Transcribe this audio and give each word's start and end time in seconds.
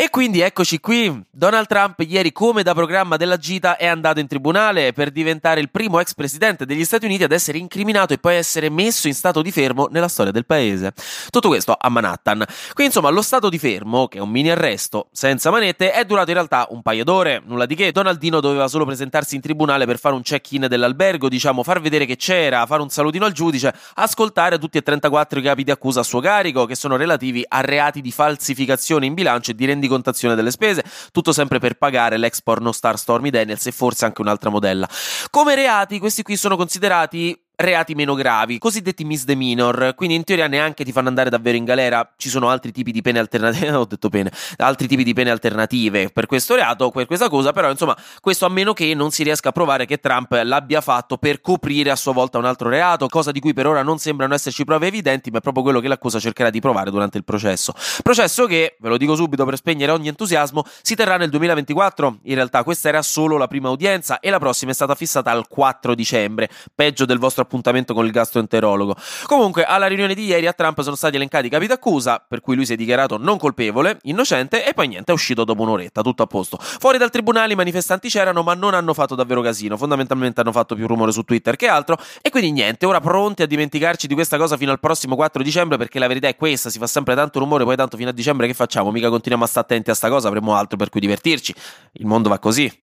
E 0.00 0.10
quindi 0.10 0.42
eccoci 0.42 0.78
qui. 0.78 1.24
Donald 1.28 1.66
Trump 1.66 1.98
ieri 2.06 2.30
come 2.30 2.62
da 2.62 2.72
programma 2.72 3.16
della 3.16 3.36
gita 3.36 3.76
è 3.76 3.86
andato 3.86 4.20
in 4.20 4.28
tribunale 4.28 4.92
per 4.92 5.10
diventare 5.10 5.58
il 5.58 5.70
primo 5.70 5.98
ex 5.98 6.14
presidente 6.14 6.64
degli 6.64 6.84
Stati 6.84 7.04
Uniti 7.04 7.24
ad 7.24 7.32
essere 7.32 7.58
incriminato 7.58 8.12
e 8.12 8.18
poi 8.18 8.36
essere 8.36 8.70
messo 8.70 9.08
in 9.08 9.14
stato 9.14 9.42
di 9.42 9.50
fermo 9.50 9.88
nella 9.90 10.06
storia 10.06 10.30
del 10.30 10.46
paese. 10.46 10.92
Tutto 11.30 11.48
questo 11.48 11.76
a 11.76 11.88
Manhattan. 11.88 12.44
Qui 12.74 12.84
insomma 12.84 13.08
lo 13.08 13.22
stato 13.22 13.48
di 13.48 13.58
fermo, 13.58 14.06
che 14.06 14.18
è 14.18 14.20
un 14.20 14.30
mini 14.30 14.50
arresto 14.50 15.08
senza 15.10 15.50
manette, 15.50 15.90
è 15.90 16.04
durato 16.04 16.28
in 16.28 16.36
realtà 16.36 16.68
un 16.70 16.80
paio 16.80 17.02
d'ore, 17.02 17.42
nulla 17.44 17.66
di 17.66 17.74
che. 17.74 17.90
Donaldino 17.90 18.38
doveva 18.38 18.68
solo 18.68 18.84
presentarsi 18.84 19.34
in 19.34 19.40
tribunale 19.40 19.84
per 19.84 19.98
fare 19.98 20.14
un 20.14 20.22
check-in 20.22 20.66
dell'albergo, 20.68 21.28
diciamo, 21.28 21.64
far 21.64 21.80
vedere 21.80 22.06
che 22.06 22.14
c'era, 22.14 22.64
fare 22.66 22.82
un 22.82 22.88
salutino 22.88 23.24
al 23.24 23.32
giudice, 23.32 23.74
ascoltare 23.94 24.58
tutti 24.58 24.78
e 24.78 24.82
34 24.82 25.40
i 25.40 25.42
capi 25.42 25.64
di 25.64 25.72
accusa 25.72 25.98
a 25.98 26.04
suo 26.04 26.20
carico, 26.20 26.66
che 26.66 26.76
sono 26.76 26.94
relativi 26.94 27.44
a 27.48 27.62
reati 27.62 28.00
di 28.00 28.12
falsificazione 28.12 29.04
in 29.04 29.14
bilancio 29.14 29.50
e 29.50 29.54
di 29.56 29.66
rendicontazione 29.88 29.96
rendicontazione 29.98 30.34
delle 30.34 30.50
spese, 30.50 30.84
tutto 31.10 31.32
sempre 31.32 31.58
per 31.58 31.74
pagare 31.74 32.16
l'ex 32.16 32.42
pornostar 32.42 32.98
Stormy 32.98 33.30
Daniels 33.30 33.66
e 33.66 33.72
forse 33.72 34.04
anche 34.04 34.20
un'altra 34.20 34.50
modella. 34.50 34.88
Come 35.30 35.54
reati, 35.54 35.98
questi 35.98 36.22
qui 36.22 36.36
sono 36.36 36.56
considerati 36.56 37.36
reati 37.60 37.96
meno 37.96 38.14
gravi, 38.14 38.56
cosiddetti 38.58 39.02
misdemeanor, 39.02 39.94
quindi 39.96 40.14
in 40.14 40.22
teoria 40.22 40.46
neanche 40.46 40.84
ti 40.84 40.92
fanno 40.92 41.08
andare 41.08 41.28
davvero 41.28 41.56
in 41.56 41.64
galera, 41.64 42.08
ci 42.16 42.28
sono 42.28 42.50
altri 42.50 42.70
tipi 42.70 42.92
di 42.92 43.02
pene 43.02 43.18
alternative, 43.18 43.72
ho 43.74 43.84
detto 43.84 44.08
pene, 44.08 44.30
altri 44.58 44.86
tipi 44.86 45.02
di 45.02 45.12
pene 45.12 45.30
alternative 45.30 46.10
per 46.10 46.26
questo 46.26 46.54
reato, 46.54 46.90
per 46.90 47.06
questa 47.06 47.28
cosa, 47.28 47.50
però 47.50 47.68
insomma, 47.68 47.96
questo 48.20 48.46
a 48.46 48.48
meno 48.48 48.72
che 48.74 48.94
non 48.94 49.10
si 49.10 49.24
riesca 49.24 49.48
a 49.48 49.52
provare 49.52 49.86
che 49.86 49.98
Trump 49.98 50.40
l'abbia 50.44 50.80
fatto 50.80 51.16
per 51.16 51.40
coprire 51.40 51.90
a 51.90 51.96
sua 51.96 52.12
volta 52.12 52.38
un 52.38 52.44
altro 52.44 52.68
reato, 52.68 53.08
cosa 53.08 53.32
di 53.32 53.40
cui 53.40 53.52
per 53.52 53.66
ora 53.66 53.82
non 53.82 53.98
sembrano 53.98 54.34
esserci 54.34 54.62
prove 54.64 54.86
evidenti, 54.86 55.32
ma 55.32 55.38
è 55.38 55.40
proprio 55.40 55.64
quello 55.64 55.80
che 55.80 55.88
l'accusa 55.88 56.20
cercherà 56.20 56.50
di 56.50 56.60
provare 56.60 56.92
durante 56.92 57.18
il 57.18 57.24
processo. 57.24 57.74
Processo 58.04 58.46
che, 58.46 58.76
ve 58.78 58.88
lo 58.88 58.96
dico 58.96 59.16
subito 59.16 59.44
per 59.44 59.56
spegnere 59.56 59.90
ogni 59.90 60.06
entusiasmo, 60.06 60.62
si 60.80 60.94
terrà 60.94 61.16
nel 61.16 61.30
2024. 61.30 62.20
In 62.22 62.36
realtà 62.36 62.62
questa 62.62 62.88
era 62.88 63.02
solo 63.02 63.36
la 63.36 63.48
prima 63.48 63.68
udienza 63.68 64.20
e 64.20 64.30
la 64.30 64.38
prossima 64.38 64.70
è 64.70 64.74
stata 64.74 64.94
fissata 64.94 65.32
al 65.32 65.48
4 65.48 65.96
dicembre, 65.96 66.48
peggio 66.72 67.04
del 67.04 67.18
vostro 67.18 67.46
appuntamento 67.48 67.94
con 67.94 68.04
il 68.04 68.12
gastroenterologo. 68.12 68.94
Comunque, 69.24 69.64
alla 69.64 69.86
riunione 69.86 70.14
di 70.14 70.26
ieri 70.26 70.46
a 70.46 70.52
Trump 70.52 70.80
sono 70.82 70.94
stati 70.94 71.16
elencati 71.16 71.46
i 71.46 71.50
capi 71.50 71.66
d'accusa, 71.66 72.24
per 72.26 72.40
cui 72.40 72.54
lui 72.54 72.66
si 72.66 72.74
è 72.74 72.76
dichiarato 72.76 73.16
non 73.16 73.38
colpevole, 73.38 73.98
innocente, 74.02 74.64
e 74.64 74.74
poi 74.74 74.88
niente, 74.88 75.10
è 75.10 75.14
uscito 75.14 75.44
dopo 75.44 75.62
un'oretta, 75.62 76.02
tutto 76.02 76.22
a 76.22 76.26
posto. 76.26 76.58
Fuori 76.60 76.98
dal 76.98 77.10
tribunale 77.10 77.54
i 77.54 77.56
manifestanti 77.56 78.08
c'erano, 78.08 78.42
ma 78.42 78.54
non 78.54 78.74
hanno 78.74 78.94
fatto 78.94 79.14
davvero 79.14 79.40
casino. 79.40 79.76
Fondamentalmente 79.76 80.40
hanno 80.42 80.52
fatto 80.52 80.74
più 80.74 80.86
rumore 80.86 81.10
su 81.12 81.22
Twitter 81.22 81.56
che 81.56 81.66
altro. 81.66 81.98
E 82.20 82.30
quindi 82.30 82.52
niente, 82.52 82.86
ora 82.86 83.00
pronti 83.00 83.42
a 83.42 83.46
dimenticarci 83.46 84.06
di 84.06 84.14
questa 84.14 84.36
cosa 84.36 84.56
fino 84.56 84.70
al 84.70 84.80
prossimo 84.80 85.16
4 85.16 85.42
dicembre, 85.42 85.78
perché 85.78 85.98
la 85.98 86.06
verità 86.06 86.28
è 86.28 86.36
questa: 86.36 86.70
si 86.70 86.78
fa 86.78 86.86
sempre 86.86 87.14
tanto 87.14 87.38
rumore, 87.38 87.64
poi 87.64 87.76
tanto 87.76 87.96
fino 87.96 88.10
a 88.10 88.12
dicembre 88.12 88.46
che 88.46 88.54
facciamo? 88.54 88.90
Mica 88.90 89.08
continuiamo 89.08 89.44
a 89.44 89.48
stare 89.48 89.66
attenti 89.66 89.90
a 89.90 89.94
sta 89.94 90.08
cosa, 90.08 90.28
avremo 90.28 90.54
altro 90.54 90.76
per 90.76 90.90
cui 90.90 91.00
divertirci. 91.00 91.54
Il 91.94 92.06
mondo 92.06 92.28
va 92.28 92.38
così. 92.38 92.86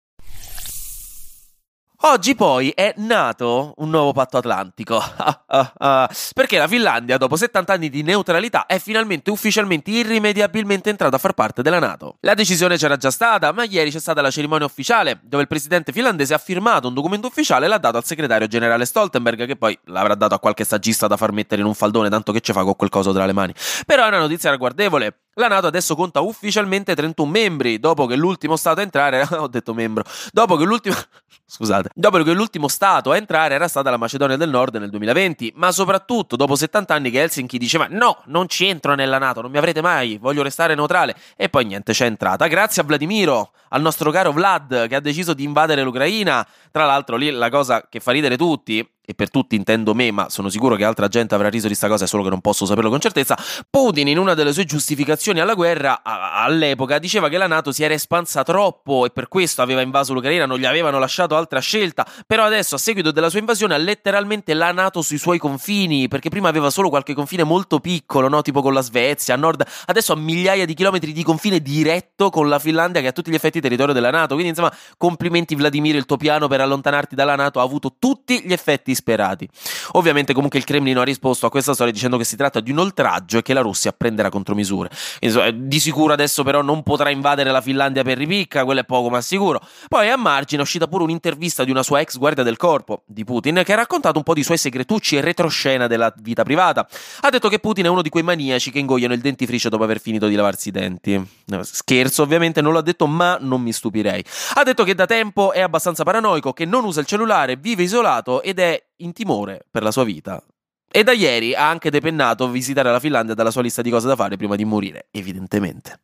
Oggi 2.01 2.35
poi 2.35 2.71
è 2.75 2.93
nato 2.97 3.73
un 3.77 3.89
nuovo 3.89 4.11
patto 4.11 4.37
atlantico, 4.37 5.01
perché 6.33 6.57
la 6.57 6.67
Finlandia, 6.67 7.17
dopo 7.17 7.35
70 7.35 7.73
anni 7.73 7.89
di 7.89 8.03
neutralità, 8.03 8.65
è 8.65 8.79
finalmente 8.79 9.31
ufficialmente 9.31 9.91
irrimediabilmente 9.91 10.89
entrata 10.89 11.15
a 11.15 11.19
far 11.19 11.33
parte 11.33 11.61
della 11.61 11.79
Nato. 11.79 12.17
La 12.19 12.33
decisione 12.33 12.77
c'era 12.77 12.97
già 12.97 13.11
stata, 13.11 13.51
ma 13.53 13.63
ieri 13.63 13.91
c'è 13.91 13.99
stata 13.99 14.21
la 14.21 14.29
cerimonia 14.29 14.65
ufficiale, 14.65 15.19
dove 15.23 15.43
il 15.43 15.47
presidente 15.47 15.93
finlandese 15.93 16.33
ha 16.33 16.37
firmato 16.37 16.89
un 16.89 16.93
documento 16.93 17.27
ufficiale 17.27 17.65
e 17.65 17.69
l'ha 17.69 17.77
dato 17.77 17.97
al 17.97 18.03
segretario 18.03 18.47
generale 18.47 18.85
Stoltenberg, 18.85 19.45
che 19.45 19.55
poi 19.55 19.77
l'avrà 19.85 20.15
dato 20.15 20.35
a 20.35 20.39
qualche 20.39 20.65
saggista 20.65 21.07
da 21.07 21.17
far 21.17 21.31
mettere 21.31 21.61
in 21.61 21.67
un 21.67 21.73
faldone, 21.73 22.09
tanto 22.09 22.31
che 22.33 22.41
ci 22.41 22.51
fa 22.51 22.63
con 22.63 22.75
quel 22.75 22.89
coso 22.89 23.13
tra 23.13 23.25
le 23.25 23.33
mani. 23.33 23.53
Però 23.85 24.03
è 24.03 24.07
una 24.07 24.19
notizia 24.19 24.49
ragguardevole. 24.49 25.24
La 25.37 25.49
Nato 25.49 25.67
adesso 25.67 25.95
conta 25.95 26.21
ufficialmente 26.21 26.95
31 26.95 27.29
membri, 27.29 27.77
dopo 27.77 28.05
che 28.05 28.15
l'ultimo 28.15 28.55
stato 28.55 28.79
a 28.79 28.83
entrare, 28.83 29.27
ho 29.35 29.47
detto 29.47 29.73
membro, 29.73 30.05
dopo 30.31 30.55
che 30.55 30.63
l'ultimo, 30.63 30.95
scusate, 31.45 31.89
dopo 31.93 32.23
che 32.23 32.31
l'ultimo 32.31 32.69
stato 32.69 33.11
a 33.11 33.17
entrare 33.17 33.53
era 33.53 33.67
stata 33.67 33.89
la 33.89 33.97
Macedonia 33.97 34.37
del 34.37 34.49
Nord 34.49 34.77
nel 34.77 34.89
2020, 34.89 35.51
ma 35.57 35.73
soprattutto 35.73 36.37
dopo 36.37 36.55
70 36.55 36.93
anni 36.93 37.11
che 37.11 37.21
Helsinki 37.21 37.57
diceva 37.57 37.87
no, 37.89 38.21
non 38.27 38.47
ci 38.47 38.65
entro 38.65 38.95
nella 38.95 39.17
Nato, 39.17 39.41
non 39.41 39.51
mi 39.51 39.57
avrete 39.57 39.81
mai, 39.81 40.17
voglio 40.17 40.41
restare 40.41 40.73
neutrale, 40.73 41.13
e 41.35 41.49
poi 41.49 41.65
niente, 41.65 41.91
c'è 41.91 42.05
entrata, 42.05 42.47
grazie 42.47 42.81
a 42.81 42.85
Vladimiro, 42.85 43.51
al 43.69 43.81
nostro 43.81 44.11
caro 44.11 44.31
Vlad, 44.31 44.87
che 44.87 44.95
ha 44.95 45.01
deciso 45.01 45.33
di 45.33 45.43
invadere 45.43 45.83
l'Ucraina, 45.83 46.47
tra 46.71 46.85
l'altro 46.85 47.17
lì 47.17 47.29
la 47.29 47.49
cosa 47.49 47.85
che 47.89 47.99
fa 47.99 48.11
ridere 48.11 48.37
tutti, 48.37 48.87
e 49.05 49.13
per 49.13 49.29
tutti 49.29 49.55
intendo 49.55 49.93
me, 49.93 50.11
ma 50.11 50.29
sono 50.29 50.49
sicuro 50.49 50.75
che 50.75 50.83
altra 50.83 51.07
gente 51.07 51.35
avrà 51.35 51.49
riso 51.49 51.67
di 51.67 51.75
sta 51.75 51.87
cosa, 51.87 52.07
solo 52.07 52.23
che 52.23 52.29
non 52.29 52.41
posso 52.41 52.65
saperlo 52.65 52.89
con 52.89 52.99
certezza. 52.99 53.37
Putin, 53.69 54.07
in 54.07 54.17
una 54.17 54.33
delle 54.33 54.51
sue 54.51 54.65
giustificazioni 54.65 55.39
alla 55.39 55.53
guerra, 55.53 56.01
a- 56.03 56.43
all'epoca, 56.43 56.97
diceva 56.97 57.29
che 57.29 57.37
la 57.37 57.47
NATO 57.47 57.71
si 57.71 57.83
era 57.83 57.93
espansa 57.93 58.43
troppo 58.43 59.05
e 59.05 59.11
per 59.11 59.27
questo 59.27 59.61
aveva 59.61 59.81
invaso 59.81 60.13
l'Ucraina, 60.13 60.45
non 60.45 60.57
gli 60.57 60.65
avevano 60.65 60.97
lasciato 60.97 61.35
altra 61.35 61.59
scelta. 61.59 62.05
Però 62.25 62.43
adesso, 62.43 62.75
a 62.75 62.77
seguito 62.77 63.11
della 63.11 63.29
sua 63.29 63.39
invasione, 63.39 63.75
ha 63.75 63.77
letteralmente 63.77 64.53
la 64.53 64.71
NATO 64.71 65.01
sui 65.01 65.17
suoi 65.17 65.37
confini, 65.37 66.07
perché 66.07 66.29
prima 66.29 66.49
aveva 66.49 66.69
solo 66.69 66.89
qualche 66.89 67.13
confine 67.13 67.43
molto 67.43 67.79
piccolo, 67.79 68.27
no? 68.27 68.41
tipo 68.41 68.61
con 68.61 68.73
la 68.73 68.81
Svezia, 68.81 69.35
a 69.35 69.37
nord, 69.37 69.63
adesso 69.85 70.13
ha 70.13 70.15
migliaia 70.15 70.65
di 70.65 70.73
chilometri 70.73 71.11
di 71.11 71.23
confine 71.23 71.59
diretto 71.59 72.29
con 72.29 72.49
la 72.49 72.59
Finlandia, 72.59 73.01
che 73.01 73.07
ha 73.07 73.11
tutti 73.11 73.29
gli 73.29 73.35
effetti 73.35 73.61
territorio 73.61 73.93
della 73.93 74.09
NATO. 74.09 74.33
Quindi, 74.33 74.49
insomma, 74.49 74.73
complimenti 74.97 75.53
Vladimir, 75.55 75.95
il 75.95 76.05
tuo 76.05 76.17
piano 76.17 76.47
per 76.47 76.61
allontanarti 76.61 77.13
dalla 77.13 77.35
NATO 77.35 77.59
ha 77.59 77.63
avuto 77.63 77.95
tutti 77.99 78.41
gli 78.43 78.51
effetti 78.51 78.94
disperati. 78.95 79.47
Ovviamente 79.91 80.33
comunque 80.33 80.57
il 80.57 80.65
Cremlino 80.65 81.01
ha 81.01 81.03
risposto 81.03 81.45
a 81.45 81.49
questa 81.49 81.73
storia 81.73 81.91
dicendo 81.91 82.17
che 82.17 82.23
si 82.23 82.37
tratta 82.37 82.61
di 82.61 82.71
un 82.71 82.79
oltraggio 82.79 83.37
e 83.37 83.41
che 83.41 83.53
la 83.53 83.61
Russia 83.61 83.91
prenderà 83.91 84.29
contromisure. 84.29 84.89
Insomma, 85.19 85.51
di 85.51 85.79
sicuro 85.79 86.13
adesso 86.13 86.43
però 86.43 86.61
non 86.61 86.81
potrà 86.81 87.09
invadere 87.09 87.51
la 87.51 87.61
Finlandia 87.61 88.03
per 88.03 88.17
ripicca, 88.17 88.63
quello 88.63 88.79
è 88.79 88.85
poco 88.85 89.09
ma 89.09 89.21
sicuro. 89.21 89.59
Poi 89.89 90.09
a 90.09 90.15
margine 90.15 90.61
è 90.61 90.63
uscita 90.63 90.87
pure 90.87 91.03
un'intervista 91.03 91.63
di 91.63 91.71
una 91.71 91.83
sua 91.83 91.99
ex 91.99 92.17
guardia 92.17 92.43
del 92.43 92.57
corpo, 92.57 93.03
di 93.05 93.23
Putin, 93.23 93.61
che 93.65 93.73
ha 93.73 93.75
raccontato 93.75 94.17
un 94.17 94.23
po' 94.23 94.33
di 94.33 94.43
suoi 94.43 94.57
segretucci 94.57 95.17
e 95.17 95.21
retroscena 95.21 95.87
della 95.87 96.13
vita 96.17 96.43
privata. 96.43 96.87
Ha 97.21 97.29
detto 97.29 97.49
che 97.49 97.59
Putin 97.59 97.85
è 97.85 97.89
uno 97.89 98.01
di 98.01 98.09
quei 98.09 98.23
maniaci 98.23 98.71
che 98.71 98.79
ingoiano 98.79 99.13
il 99.13 99.19
dentifricio 99.19 99.69
dopo 99.69 99.83
aver 99.83 99.99
finito 99.99 100.27
di 100.27 100.35
lavarsi 100.35 100.69
i 100.69 100.71
denti. 100.71 101.21
Scherzo, 101.61 102.23
ovviamente 102.23 102.61
non 102.61 102.73
l'ha 102.73 102.81
detto, 102.81 103.07
ma 103.07 103.37
non 103.39 103.61
mi 103.61 103.73
stupirei. 103.73 104.23
Ha 104.53 104.63
detto 104.63 104.83
che 104.83 104.95
da 104.95 105.05
tempo 105.05 105.51
è 105.51 105.61
abbastanza 105.61 106.03
paranoico, 106.03 106.53
che 106.53 106.65
non 106.65 106.85
usa 106.85 106.99
il 107.01 107.05
cellulare, 107.05 107.55
vive 107.55 107.83
isolato 107.83 108.41
ed 108.41 108.59
è 108.59 108.81
in 108.97 109.13
timore 109.13 109.65
per 109.69 109.83
la 109.83 109.91
sua 109.91 110.03
vita. 110.03 110.43
E 110.89 111.03
da 111.03 111.11
ieri 111.11 111.53
ha 111.53 111.67
anche 111.67 111.89
depennato 111.89 112.49
visitare 112.49 112.91
la 112.91 112.99
Finlandia 112.99 113.33
dalla 113.33 113.51
sua 113.51 113.61
lista 113.61 113.81
di 113.81 113.89
cose 113.89 114.07
da 114.07 114.15
fare 114.15 114.37
prima 114.37 114.55
di 114.55 114.65
morire, 114.65 115.07
evidentemente. 115.11 115.99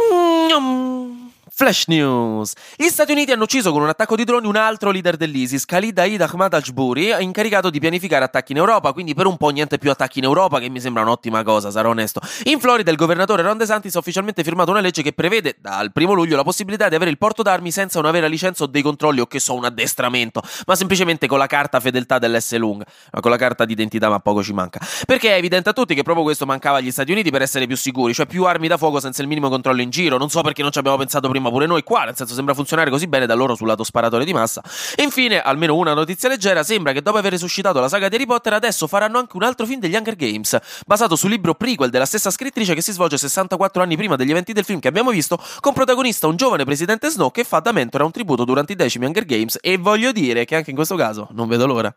Mm, 0.00 0.50
Flash 1.58 1.86
News. 1.88 2.52
Gli 2.76 2.86
Stati 2.86 3.10
Uniti 3.10 3.32
hanno 3.32 3.42
ucciso 3.42 3.72
con 3.72 3.82
un 3.82 3.88
attacco 3.88 4.14
di 4.14 4.22
droni 4.22 4.46
un 4.46 4.54
altro 4.54 4.92
leader 4.92 5.16
dell'ISIS, 5.16 5.64
Khalid 5.64 5.98
Aid 5.98 6.20
Ahmad 6.20 6.54
al-Jburi, 6.54 7.12
incaricato 7.18 7.68
di 7.68 7.80
pianificare 7.80 8.24
attacchi 8.24 8.52
in 8.52 8.58
Europa, 8.58 8.92
quindi 8.92 9.12
per 9.12 9.26
un 9.26 9.36
po' 9.36 9.48
niente 9.48 9.76
più 9.76 9.90
attacchi 9.90 10.20
in 10.20 10.24
Europa, 10.26 10.60
che 10.60 10.68
mi 10.68 10.78
sembra 10.78 11.02
un'ottima 11.02 11.42
cosa, 11.42 11.72
sarò 11.72 11.90
onesto. 11.90 12.20
In 12.44 12.60
Florida 12.60 12.92
il 12.92 12.96
governatore 12.96 13.42
Ron 13.42 13.58
DeSantis 13.58 13.96
ha 13.96 13.98
ufficialmente 13.98 14.44
firmato 14.44 14.70
una 14.70 14.78
legge 14.78 15.02
che 15.02 15.12
prevede 15.12 15.56
dal 15.60 15.90
primo 15.90 16.12
luglio 16.12 16.36
la 16.36 16.44
possibilità 16.44 16.88
di 16.88 16.94
avere 16.94 17.10
il 17.10 17.18
porto 17.18 17.42
d'armi 17.42 17.72
senza 17.72 17.98
una 17.98 18.12
vera 18.12 18.28
licenza 18.28 18.62
o 18.62 18.68
dei 18.68 18.82
controlli 18.82 19.18
o 19.18 19.26
che 19.26 19.40
so 19.40 19.54
un 19.54 19.64
addestramento, 19.64 20.40
ma 20.64 20.76
semplicemente 20.76 21.26
con 21.26 21.38
la 21.38 21.48
carta 21.48 21.80
fedeltà 21.80 22.20
dell'S 22.20 22.54
lunga, 22.54 22.84
ma 23.10 23.18
con 23.18 23.32
la 23.32 23.36
carta 23.36 23.64
d'identità 23.64 24.08
ma 24.08 24.20
poco 24.20 24.44
ci 24.44 24.52
manca. 24.52 24.78
Perché 25.04 25.30
è 25.30 25.38
evidente 25.38 25.70
a 25.70 25.72
tutti 25.72 25.96
che 25.96 26.04
proprio 26.04 26.22
questo 26.22 26.46
mancava 26.46 26.76
agli 26.76 26.92
Stati 26.92 27.10
Uniti 27.10 27.30
per 27.30 27.42
essere 27.42 27.66
più 27.66 27.76
sicuri, 27.76 28.14
cioè 28.14 28.26
più 28.26 28.44
armi 28.44 28.68
da 28.68 28.76
fuoco 28.76 29.00
senza 29.00 29.22
il 29.22 29.26
minimo 29.26 29.48
controllo 29.48 29.82
in 29.82 29.90
giro. 29.90 30.18
Non 30.18 30.30
so 30.30 30.40
perché 30.42 30.62
non 30.62 30.70
ci 30.70 30.78
abbiamo 30.78 30.96
pensato 30.96 31.28
prima 31.28 31.46
pure 31.50 31.66
noi 31.66 31.82
qua, 31.82 32.04
nel 32.04 32.16
senso 32.16 32.34
sembra 32.34 32.54
funzionare 32.54 32.90
così 32.90 33.06
bene 33.06 33.26
da 33.26 33.34
loro 33.34 33.54
sul 33.54 33.66
lato 33.66 33.84
sparatore 33.84 34.24
di 34.24 34.32
massa. 34.32 34.62
E 34.94 35.02
infine, 35.02 35.40
almeno 35.40 35.76
una 35.76 35.94
notizia 35.94 36.28
leggera, 36.28 36.62
sembra 36.62 36.92
che 36.92 37.02
dopo 37.02 37.18
aver 37.18 37.32
resuscitato 37.32 37.80
la 37.80 37.88
saga 37.88 38.08
di 38.08 38.16
Harry 38.16 38.26
Potter 38.26 38.52
adesso 38.52 38.86
faranno 38.86 39.18
anche 39.18 39.36
un 39.36 39.42
altro 39.42 39.66
film 39.66 39.80
degli 39.80 39.94
Hunger 39.94 40.16
Games, 40.16 40.58
basato 40.86 41.16
sul 41.16 41.30
libro 41.30 41.54
prequel 41.54 41.90
della 41.90 42.06
stessa 42.06 42.30
scrittrice 42.30 42.74
che 42.74 42.82
si 42.82 42.92
svolge 42.92 43.16
64 43.16 43.82
anni 43.82 43.96
prima 43.96 44.16
degli 44.16 44.30
eventi 44.30 44.52
del 44.52 44.64
film 44.64 44.80
che 44.80 44.88
abbiamo 44.88 45.10
visto, 45.10 45.40
con 45.60 45.72
protagonista 45.72 46.26
un 46.26 46.36
giovane 46.36 46.64
presidente 46.64 47.08
Snow 47.08 47.30
che 47.30 47.44
fa 47.44 47.60
da 47.60 47.72
mentore 47.72 48.02
a 48.02 48.06
un 48.06 48.12
tributo 48.12 48.44
durante 48.44 48.72
i 48.72 48.76
decimi 48.76 49.06
Hunger 49.06 49.24
Games 49.24 49.58
e 49.60 49.76
voglio 49.76 50.12
dire 50.12 50.44
che 50.44 50.56
anche 50.56 50.70
in 50.70 50.76
questo 50.76 50.96
caso 50.96 51.28
non 51.32 51.48
vedo 51.48 51.66
l'ora. 51.66 51.94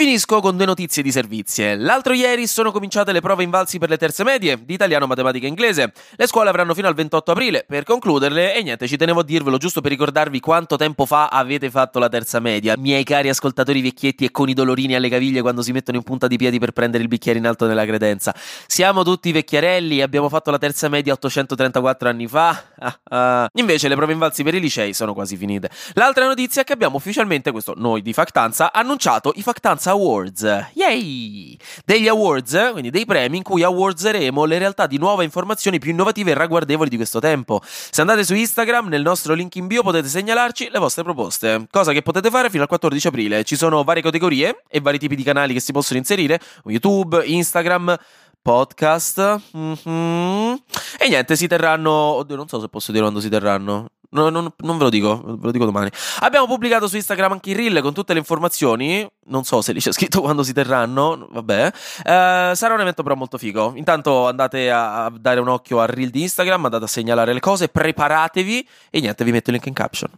Finisco 0.00 0.40
con 0.40 0.56
due 0.56 0.64
notizie 0.64 1.02
di 1.02 1.12
servizie. 1.12 1.76
L'altro 1.76 2.14
ieri 2.14 2.46
sono 2.46 2.72
cominciate 2.72 3.12
le 3.12 3.20
prove 3.20 3.42
invalsi 3.42 3.76
per 3.76 3.90
le 3.90 3.98
terze 3.98 4.24
medie 4.24 4.58
di 4.64 4.72
italiano, 4.72 5.06
matematica 5.06 5.44
e 5.44 5.50
inglese. 5.50 5.92
Le 6.16 6.26
scuole 6.26 6.48
avranno 6.48 6.72
fino 6.72 6.88
al 6.88 6.94
28 6.94 7.32
aprile 7.32 7.66
per 7.68 7.84
concluderle 7.84 8.54
e 8.54 8.62
niente, 8.62 8.88
ci 8.88 8.96
tenevo 8.96 9.20
a 9.20 9.22
dirvelo 9.24 9.58
giusto 9.58 9.82
per 9.82 9.90
ricordarvi 9.90 10.40
quanto 10.40 10.76
tempo 10.76 11.04
fa 11.04 11.26
avete 11.26 11.68
fatto 11.68 11.98
la 11.98 12.08
terza 12.08 12.40
media. 12.40 12.76
Miei 12.78 13.04
cari 13.04 13.28
ascoltatori 13.28 13.82
vecchietti 13.82 14.24
e 14.24 14.30
con 14.30 14.48
i 14.48 14.54
dolorini 14.54 14.94
alle 14.94 15.10
caviglie 15.10 15.42
quando 15.42 15.60
si 15.60 15.70
mettono 15.70 15.98
in 15.98 16.02
punta 16.02 16.28
di 16.28 16.38
piedi 16.38 16.58
per 16.58 16.70
prendere 16.70 17.02
il 17.02 17.08
bicchiere 17.10 17.38
in 17.38 17.46
alto 17.46 17.66
nella 17.66 17.84
credenza. 17.84 18.34
Siamo 18.66 19.04
tutti 19.04 19.30
vecchiarelli, 19.32 20.00
abbiamo 20.00 20.30
fatto 20.30 20.50
la 20.50 20.56
terza 20.56 20.88
media 20.88 21.12
834 21.12 22.08
anni 22.08 22.26
fa. 22.26 22.58
Invece 23.52 23.86
le 23.88 23.96
prove 23.96 24.14
invalsi 24.14 24.42
per 24.44 24.54
i 24.54 24.60
licei 24.60 24.94
sono 24.94 25.12
quasi 25.12 25.36
finite. 25.36 25.68
L'altra 25.92 26.24
notizia 26.24 26.62
è 26.62 26.64
che 26.64 26.72
abbiamo 26.72 26.96
ufficialmente, 26.96 27.50
questo 27.50 27.74
noi 27.76 28.00
di 28.00 28.14
Factanza, 28.14 28.72
annunciato 28.72 29.32
i 29.34 29.42
Factanza 29.42 29.88
Awards. 29.90 30.70
Yay! 30.74 31.56
Degli 31.84 32.08
awards, 32.08 32.70
quindi 32.72 32.90
dei 32.90 33.04
premi 33.04 33.38
in 33.38 33.42
cui 33.42 33.62
awardseremo 33.62 34.44
le 34.44 34.58
realtà 34.58 34.86
di 34.86 34.98
nuove 34.98 35.24
informazioni 35.24 35.78
più 35.78 35.90
innovative 35.90 36.30
e 36.30 36.34
ragguardevoli 36.34 36.88
di 36.88 36.96
questo 36.96 37.20
tempo. 37.20 37.60
Se 37.62 38.00
andate 38.00 38.24
su 38.24 38.34
Instagram, 38.34 38.88
nel 38.88 39.02
nostro 39.02 39.34
link 39.34 39.54
in 39.56 39.66
bio 39.66 39.82
potete 39.82 40.08
segnalarci 40.08 40.70
le 40.70 40.78
vostre 40.78 41.02
proposte, 41.02 41.66
cosa 41.70 41.92
che 41.92 42.02
potete 42.02 42.30
fare 42.30 42.50
fino 42.50 42.62
al 42.62 42.68
14 42.68 43.06
aprile. 43.08 43.44
Ci 43.44 43.56
sono 43.56 43.84
varie 43.84 44.02
categorie 44.02 44.62
e 44.68 44.80
vari 44.80 44.98
tipi 44.98 45.16
di 45.16 45.22
canali 45.22 45.52
che 45.52 45.60
si 45.60 45.72
possono 45.72 45.98
inserire, 45.98 46.40
YouTube, 46.64 47.24
Instagram, 47.24 47.96
podcast. 48.42 49.40
Mm-hmm. 49.56 50.54
E 50.98 51.08
niente, 51.08 51.36
si 51.36 51.46
terranno. 51.46 51.90
Oddio, 51.90 52.36
non 52.36 52.48
so 52.48 52.60
se 52.60 52.68
posso 52.68 52.90
dire 52.90 53.04
quando 53.04 53.20
si 53.20 53.28
terranno. 53.28 53.90
No, 54.12 54.28
non, 54.28 54.52
non, 54.56 54.76
ve 54.76 54.84
lo 54.84 54.90
dico, 54.90 55.22
ve 55.24 55.38
lo 55.40 55.50
dico 55.52 55.64
domani. 55.64 55.88
Abbiamo 56.20 56.46
pubblicato 56.46 56.88
su 56.88 56.96
Instagram 56.96 57.32
anche 57.32 57.50
i 57.50 57.52
reel 57.54 57.80
con 57.80 57.94
tutte 57.94 58.12
le 58.12 58.18
informazioni. 58.18 59.08
Non 59.26 59.44
so 59.44 59.62
se 59.62 59.72
lì 59.72 59.80
c'è 59.80 59.92
scritto 59.92 60.20
quando 60.22 60.42
si 60.42 60.52
terranno. 60.52 61.28
Vabbè. 61.30 61.66
Eh, 61.66 62.52
sarà 62.54 62.74
un 62.74 62.80
evento 62.80 63.04
però 63.04 63.14
molto 63.14 63.38
figo. 63.38 63.72
Intanto 63.76 64.26
andate 64.26 64.70
a, 64.70 65.04
a 65.04 65.10
dare 65.10 65.38
un 65.38 65.48
occhio 65.48 65.80
al 65.80 65.88
reel 65.88 66.10
di 66.10 66.22
Instagram, 66.22 66.64
andate 66.64 66.84
a 66.84 66.88
segnalare 66.88 67.32
le 67.32 67.40
cose, 67.40 67.68
preparatevi 67.68 68.68
e 68.90 69.00
niente, 69.00 69.22
vi 69.22 69.30
metto 69.30 69.50
il 69.50 69.56
link 69.56 69.66
in 69.66 69.74
caption. 69.74 70.10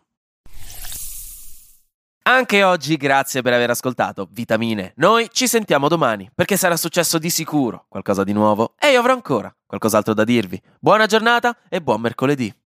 Anche 2.24 2.62
oggi 2.62 2.96
grazie 2.96 3.42
per 3.42 3.52
aver 3.52 3.70
ascoltato 3.70 4.28
Vitamine. 4.30 4.92
Noi 4.96 5.28
ci 5.32 5.48
sentiamo 5.48 5.88
domani 5.88 6.30
perché 6.32 6.56
sarà 6.56 6.76
successo 6.76 7.18
di 7.18 7.28
sicuro 7.28 7.86
qualcosa 7.88 8.22
di 8.22 8.32
nuovo 8.32 8.74
e 8.78 8.92
io 8.92 9.00
avrò 9.00 9.12
ancora 9.12 9.52
qualcos'altro 9.66 10.14
da 10.14 10.22
dirvi. 10.22 10.60
Buona 10.78 11.06
giornata 11.06 11.56
e 11.68 11.82
buon 11.82 12.00
mercoledì. 12.00 12.61